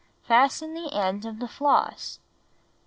[0.23, 2.17] Fasten the end of the floss.